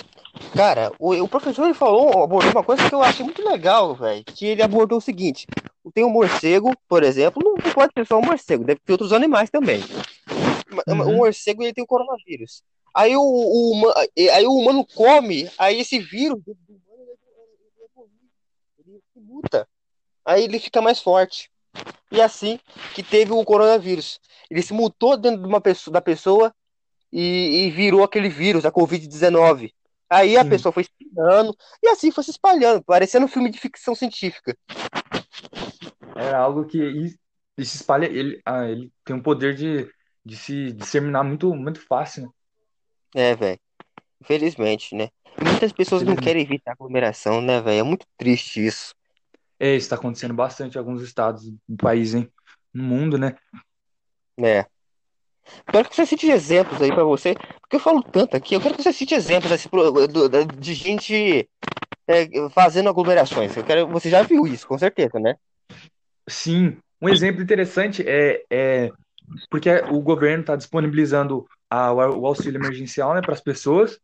[0.55, 4.23] Cara, o, o professor ele falou, abordou uma coisa que eu achei muito legal, velho.
[4.23, 5.47] Que ele abordou o seguinte:
[5.95, 9.49] tem um morcego, por exemplo, não pode ser só um morcego, deve ter outros animais
[9.49, 9.81] também.
[10.87, 11.09] Uhum.
[11.09, 12.61] O morcego ele tem o coronavírus.
[12.93, 13.93] Aí o, o,
[14.31, 17.11] aí o humano come, aí esse vírus do humano
[18.77, 19.67] ele, ele ele muta.
[20.23, 21.49] Aí ele fica mais forte.
[22.11, 22.59] E assim
[22.93, 24.19] que teve o coronavírus.
[24.49, 26.53] Ele se mutou dentro de uma pessoa, da pessoa
[27.11, 29.71] e, e virou aquele vírus, a Covid-19.
[30.09, 30.49] Aí a Sim.
[30.49, 34.55] pessoa foi espalhando e assim foi se espalhando, parecendo um filme de ficção científica.
[36.15, 37.15] Era algo que e,
[37.57, 38.05] e se espalha.
[38.05, 39.89] Ele, ah, ele tem um poder de,
[40.23, 42.29] de se disseminar muito, muito fácil, né?
[43.15, 43.59] É, velho.
[44.21, 45.09] Infelizmente, né?
[45.41, 47.79] Muitas pessoas não querem evitar aglomeração, né, velho?
[47.79, 48.93] É muito triste isso.
[49.59, 52.29] É, isso está acontecendo bastante em alguns estados do país, hein?
[52.73, 53.35] No mundo, né?
[54.39, 54.65] É.
[55.71, 58.75] Quero que você cite exemplos aí pra você, porque eu falo tanto aqui, eu quero
[58.75, 59.69] que você cite exemplos assim,
[60.59, 61.47] de gente
[62.07, 63.55] é, fazendo aglomerações.
[63.55, 65.35] Eu quero, você já viu isso, com certeza, né?
[66.27, 68.91] Sim, um exemplo interessante é, é
[69.49, 73.99] porque o governo está disponibilizando a- o auxílio emergencial, né, para as pessoas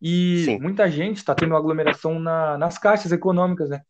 [0.00, 0.58] e Sim.
[0.60, 3.82] muita gente está tendo aglomeração na- nas caixas econômicas, né,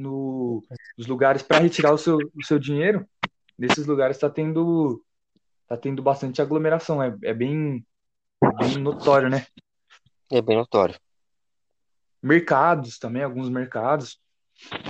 [0.00, 0.62] no,
[0.96, 3.06] nos lugares para retirar o seu, o seu dinheiro.
[3.58, 5.02] Nesses lugares está tendo
[5.68, 7.86] tá tendo bastante aglomeração, é, é bem,
[8.58, 9.46] bem notório, né?
[10.32, 10.98] É bem notório.
[12.20, 14.18] Mercados também, alguns mercados.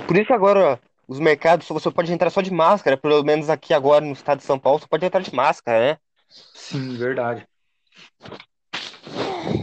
[0.06, 4.04] Por isso agora os mercados você pode entrar só de máscara, pelo menos aqui agora
[4.04, 5.98] no estado de São Paulo, você pode entrar de máscara, né?
[6.28, 7.46] Sim, verdade.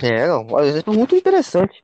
[0.03, 1.83] É, um exemplo muito interessante.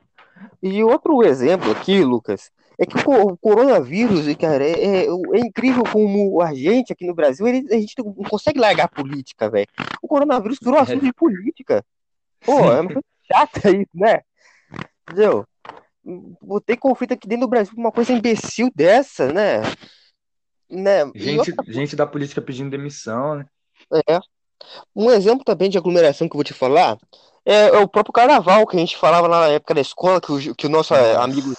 [0.61, 5.39] E outro exemplo aqui, Lucas, é que o co- o coronavírus, cara, é, é- é
[5.39, 9.49] incrível como a gente aqui no Brasil, ele- a gente não consegue largar a política,
[9.49, 9.67] velho.
[10.01, 11.83] O coronavírus virou assunto de política.
[12.45, 14.21] Pô, é uma coisa chata isso, né?
[15.03, 15.45] Entendeu?
[16.41, 19.61] Vou ter conflito aqui dentro do Brasil por uma coisa imbecil dessa, né?
[20.69, 21.05] Né?
[21.15, 23.45] Gente, outra gente da política pedindo demissão, né?
[24.07, 24.19] É.
[24.95, 26.97] Um exemplo também de aglomeração que eu vou te falar
[27.45, 30.31] é, é o próprio carnaval que a gente falava lá na época da escola, que
[30.31, 31.53] o, que o nosso eh, amigo,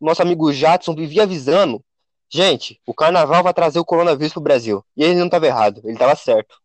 [0.00, 1.84] nosso amigo Jadson vivia avisando.
[2.32, 4.84] Gente, o carnaval vai trazer o coronavírus pro Brasil.
[4.96, 6.56] E ele não estava errado, ele estava certo.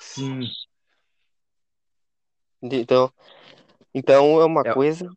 [0.00, 0.42] Sim,
[2.62, 3.10] Então,
[3.94, 4.72] então é uma É.
[4.72, 5.10] coisa.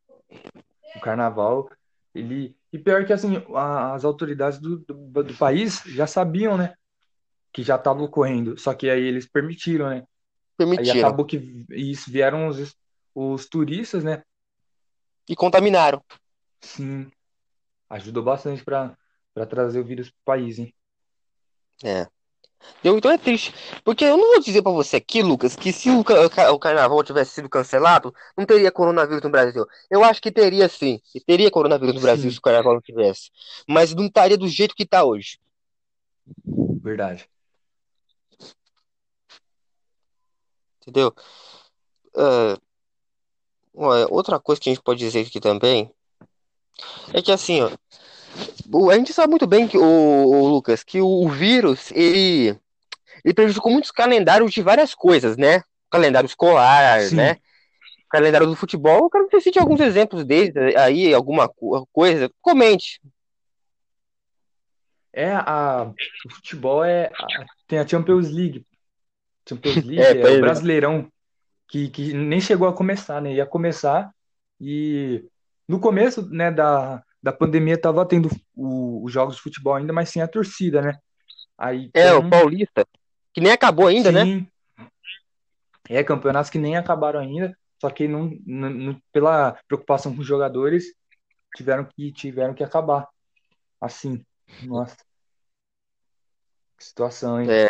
[0.95, 1.69] o carnaval,
[2.15, 2.55] ele.
[2.71, 6.73] E pior que assim, as autoridades do, do, do país já sabiam, né?
[7.51, 8.57] Que já estava ocorrendo.
[8.57, 9.95] Só que aí eles permitiram, né?
[9.95, 10.05] Aí
[10.57, 10.99] Permitiram.
[10.99, 12.75] acabou que isso vieram os,
[13.13, 14.23] os turistas, né?
[15.29, 16.03] E contaminaram.
[16.63, 17.11] Sim,
[17.89, 18.97] ajudou bastante para
[19.33, 20.73] para trazer o vírus pro país, hein?
[21.83, 22.07] É.
[22.83, 23.51] Eu- Então é triste.
[23.83, 27.03] Porque eu não vou dizer pra você aqui, Lucas, que se o, ca- o carnaval
[27.03, 29.65] tivesse sido cancelado, não teria coronavírus no Brasil.
[29.89, 31.01] Eu acho que teria sim.
[31.11, 32.33] Que teria coronavírus no Brasil Sim.
[32.33, 33.31] se o carnaval não tivesse.
[33.67, 35.39] Mas não estaria do jeito que tá hoje.
[36.81, 37.27] Verdade.
[40.81, 41.13] Entendeu?
[43.73, 45.91] Olha, outra coisa que a gente pode dizer aqui também
[47.13, 47.71] é que assim, ó,
[48.71, 52.57] o- a gente sabe muito bem que o, o Lucas, que o vírus ele,
[53.23, 55.61] ele prejudicou muitos calendários de várias coisas, né?
[55.89, 57.17] Calendário escolar, Sim.
[57.17, 57.37] né?
[58.09, 59.03] Calendário do futebol.
[59.05, 62.29] Eu quero que você cite alguns exemplos deles aí, alguma co- coisa.
[62.41, 62.99] Comente.
[65.11, 65.91] É a,
[66.25, 68.65] o futebol é a- tem a Champions League.
[69.47, 70.37] Champions League É, é, pois é.
[70.37, 71.11] o Brasileirão
[71.67, 73.33] que, que nem chegou a começar, né?
[73.33, 74.11] Ia começar
[74.59, 75.23] e
[75.67, 80.09] no começo, né, da, da pandemia tava tendo o- os jogos de futebol ainda, mas
[80.09, 80.97] sem a torcida, né?
[81.57, 82.85] Aí É, o como- Paulista,
[83.33, 84.25] que nem acabou ainda, né?
[84.25, 84.47] Sim.
[85.89, 90.85] É, campeonatos que nem acabaram ainda, só que não, não- pela preocupação com os jogadores,
[91.55, 93.07] tiveram que, tiveram que acabar.
[93.79, 94.23] Assim,
[94.63, 94.95] nossa.
[96.77, 97.49] Que situação, hein?
[97.51, 97.67] É.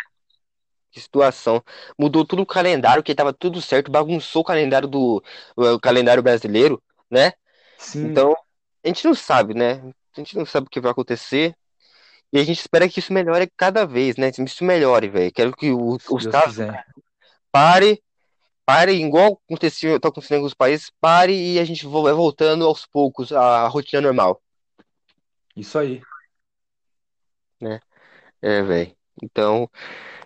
[0.91, 1.64] Que situação.
[1.98, 5.24] Mudou tudo o calendário, que tava tudo certo, bagunçou o calendário do
[5.56, 7.34] o calendário brasileiro, né?
[7.78, 8.36] Sim, Então,
[8.84, 9.82] a gente não sabe, né?
[10.16, 11.56] A gente não sabe o que vai acontecer.
[12.32, 14.30] E a gente espera que isso melhore cada vez, né?
[14.30, 15.32] Isso melhore, velho.
[15.32, 16.86] Quero que o, os casos quiser.
[17.52, 18.02] pare,
[18.66, 22.86] pare, igual aconteceu, tá acontecendo em alguns países, pare e a gente vai voltando aos
[22.88, 24.42] poucos à rotina normal.
[25.56, 26.02] Isso aí.
[28.42, 28.96] É, velho.
[29.22, 29.70] Então,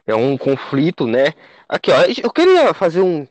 [0.05, 1.33] é um conflito, né?
[1.67, 3.27] Aqui, ó, eu queria fazer um,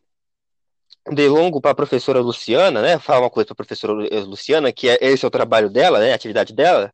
[1.13, 2.99] delongo para a professora Luciana, né?
[2.99, 3.93] Falar uma coisa para a professora
[4.25, 6.13] Luciana, que é, esse é o trabalho dela, né?
[6.13, 6.93] A atividade dela.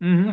[0.00, 0.32] Uhum.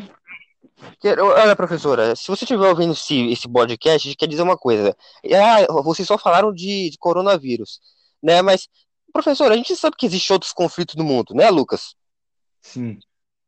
[1.35, 4.95] Olha, professora, se você estiver ouvindo esse, esse podcast, quer dizer uma coisa.
[5.33, 7.79] Ah, vocês só falaram de, de coronavírus,
[8.21, 8.41] né?
[8.41, 8.67] Mas,
[9.11, 11.95] professora, a gente sabe que existem outros conflitos no mundo, né, Lucas?
[12.61, 12.99] Sim.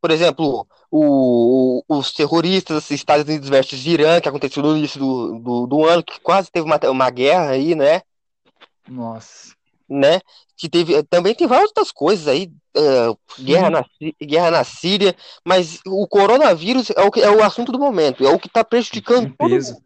[0.01, 5.39] Por exemplo, o- o- os terroristas Estados Unidos versus Irã, que aconteceu no início do,
[5.39, 8.01] do, do ano, que quase teve uma, uma guerra aí, né?
[8.90, 9.54] Nossa.
[9.88, 10.20] né?
[10.58, 13.86] Que teve, também tem várias outras coisas aí, eh, guerra na,
[14.22, 18.30] guerra na Síria, mas o coronavírus é o, que, é o assunto do momento, é
[18.30, 19.84] o que está prejudicando todo mundo.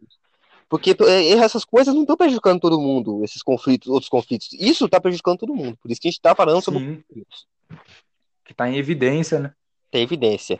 [0.68, 4.52] Porque eh, essas coisas não estão prejudicando todo mundo, esses conflitos, outros conflitos.
[4.54, 5.76] Isso está prejudicando todo mundo.
[5.80, 6.96] Por isso que a gente está falando sobre Sim.
[6.96, 7.46] conflitos.
[8.44, 9.52] Que tá em evidência, né?
[9.90, 10.58] Tem evidência.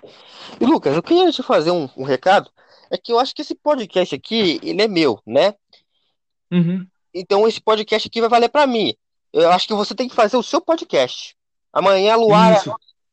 [0.61, 2.49] E Lucas, eu queria te fazer um, um recado.
[2.91, 5.55] É que eu acho que esse podcast aqui, ele é meu, né?
[6.53, 6.87] Uhum.
[7.15, 8.95] Então esse podcast aqui vai valer para mim.
[9.33, 11.37] Eu acho que você tem que fazer o seu podcast.
[11.73, 12.61] Amanhã a Luara.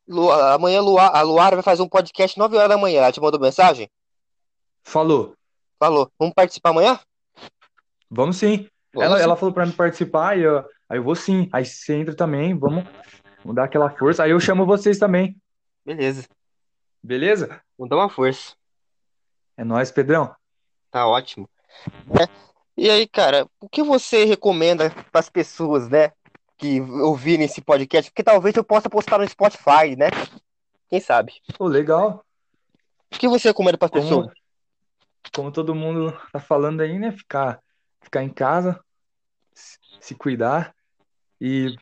[0.08, 2.98] Lu- amanhã a Luara, a Luara vai fazer um podcast 9 horas da manhã.
[2.98, 3.88] Ela te mandou mensagem?
[4.82, 5.34] Falou.
[5.78, 6.10] Falou.
[6.18, 6.98] Vamos participar amanhã?
[8.10, 8.68] Vamos sim.
[8.92, 9.22] Vamos Ela, sim.
[9.24, 11.48] ela falou pra mim participar e eu, aí eu vou sim.
[11.52, 12.84] Aí você entra também, vamos,
[13.42, 14.22] vamos dar aquela força.
[14.24, 15.36] Aí eu chamo vocês também.
[15.84, 16.28] Beleza.
[17.02, 17.60] Beleza?
[17.78, 18.54] Vamos dar uma força.
[19.56, 20.34] É nóis, Pedrão.
[20.90, 21.48] Tá ótimo.
[22.20, 22.51] É.
[22.76, 26.12] E aí, cara, o que você recomenda para as pessoas, né,
[26.56, 28.10] que ouvirem esse podcast?
[28.10, 30.08] Porque talvez eu possa postar no Spotify, né?
[30.88, 31.34] Quem sabe?
[31.56, 32.24] Pô, legal.
[33.12, 34.32] O que você recomenda para as pessoas?
[35.34, 37.12] Como, todo mundo tá falando aí, né?
[37.12, 37.60] Ficar,
[38.00, 38.80] ficar em casa,
[40.00, 40.74] se cuidar
[41.40, 41.76] e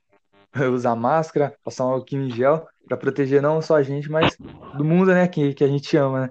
[0.72, 4.36] usar máscara, passar um álcool em gel pra proteger não só a gente, mas
[4.76, 5.28] do mundo, né?
[5.28, 6.30] Que, que a gente ama, né?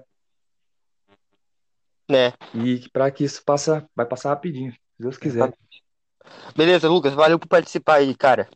[2.10, 2.32] Né?
[2.52, 5.52] E para que isso passa, vai passar rapidinho, se Deus quiser.
[6.56, 8.48] Beleza, Lucas, valeu por participar aí, cara.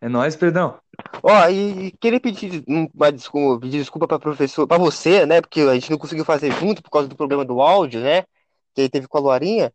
[0.00, 0.78] É nóis, Pedrão.
[1.22, 5.40] Ó, e, e queria pedir uma desculpa, pedir desculpa para professor, para você, né?
[5.40, 8.22] Porque a gente não conseguiu fazer junto por causa do problema do áudio, né?
[8.74, 9.72] Que teve com a Luarinha.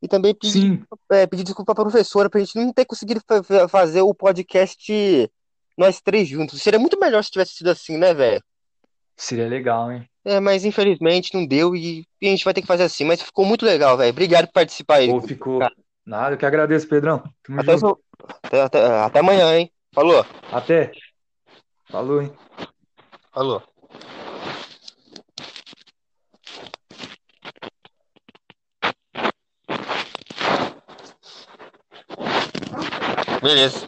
[0.00, 3.68] E também pedir, é, pedir desculpa para professora pra gente não ter conseguido fa- fa-
[3.68, 5.30] fazer o podcast
[5.76, 6.62] nós três juntos.
[6.62, 8.42] Seria muito melhor se tivesse sido assim, né, velho?
[9.16, 10.08] seria legal, hein?
[10.26, 13.04] É, mas infelizmente não deu e, e a gente vai ter que fazer assim.
[13.04, 14.10] Mas ficou muito legal, velho.
[14.10, 15.08] Obrigado por participar aí.
[15.08, 15.60] Pô, ficou.
[15.60, 15.72] cara.
[16.04, 17.22] Nada, eu que agradeço, Pedrão.
[17.56, 17.74] Até,
[18.42, 19.70] até, até, até amanhã, hein?
[19.94, 20.26] Falou.
[20.50, 20.90] Até.
[21.88, 22.32] Falou, hein?
[23.32, 23.62] Falou.
[33.40, 33.85] Beleza.